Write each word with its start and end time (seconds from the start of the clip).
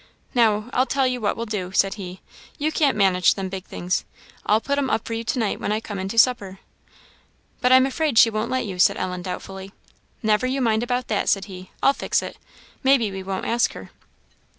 "Now, 0.33 0.67
I'll 0.73 0.87
tell 0.87 1.05
you 1.05 1.21
what 1.21 1.37
we'll 1.37 1.45
do," 1.45 1.71
said 1.75 1.93
he; 1.93 2.21
"you 2.57 2.71
can't 2.71 2.97
manage 2.97 3.35
them 3.35 3.49
big 3.49 3.65
things; 3.65 4.03
I'll 4.47 4.59
put 4.59 4.79
'em 4.79 4.89
up 4.89 5.05
for 5.05 5.13
you 5.13 5.23
to 5.25 5.37
night 5.37 5.59
when 5.59 5.71
I 5.71 5.79
come 5.79 5.99
in 5.99 6.07
to 6.07 6.17
supper." 6.17 6.57
"But 7.61 7.71
I'm 7.71 7.85
afraid 7.85 8.17
she 8.17 8.31
won't 8.31 8.49
let 8.49 8.65
you," 8.65 8.79
said 8.79 8.97
Ellen, 8.97 9.21
doubtfully. 9.21 9.73
"Never 10.23 10.47
you 10.47 10.59
mind 10.59 10.81
about 10.81 11.07
that," 11.09 11.29
said 11.29 11.45
he, 11.45 11.69
"I'll 11.83 11.93
fix 11.93 12.23
it. 12.23 12.39
Maybe 12.81 13.11
we 13.11 13.21
won't 13.21 13.45
ask 13.45 13.73
her." 13.73 13.91